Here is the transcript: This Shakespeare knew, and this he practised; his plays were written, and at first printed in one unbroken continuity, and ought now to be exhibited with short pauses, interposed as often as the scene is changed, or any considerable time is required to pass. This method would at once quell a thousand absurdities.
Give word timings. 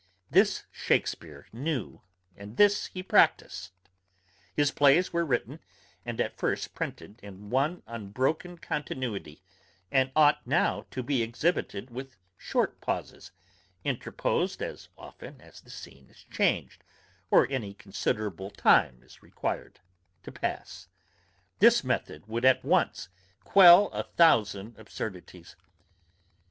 This 0.31 0.63
Shakespeare 0.71 1.47
knew, 1.53 2.01
and 2.35 2.57
this 2.57 2.87
he 2.87 3.03
practised; 3.03 3.69
his 4.55 4.71
plays 4.71 5.13
were 5.13 5.23
written, 5.23 5.59
and 6.03 6.19
at 6.19 6.35
first 6.39 6.73
printed 6.73 7.19
in 7.21 7.51
one 7.51 7.83
unbroken 7.85 8.57
continuity, 8.57 9.43
and 9.91 10.11
ought 10.15 10.39
now 10.47 10.87
to 10.89 11.03
be 11.03 11.21
exhibited 11.21 11.91
with 11.91 12.17
short 12.35 12.81
pauses, 12.81 13.31
interposed 13.83 14.63
as 14.63 14.89
often 14.97 15.39
as 15.39 15.61
the 15.61 15.69
scene 15.69 16.09
is 16.09 16.25
changed, 16.31 16.83
or 17.29 17.47
any 17.51 17.75
considerable 17.75 18.49
time 18.49 19.03
is 19.03 19.21
required 19.21 19.79
to 20.23 20.31
pass. 20.31 20.87
This 21.59 21.83
method 21.83 22.25
would 22.27 22.43
at 22.43 22.65
once 22.65 23.07
quell 23.43 23.85
a 23.91 24.01
thousand 24.01 24.79
absurdities. 24.79 25.55